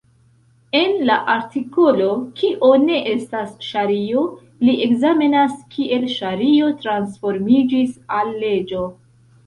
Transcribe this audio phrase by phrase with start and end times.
[0.77, 2.07] En la artikolo
[2.39, 4.25] "Kio ne estas ŝario"
[4.67, 8.87] li ekzamenas kiel ŝario transformiĝis al leĝo.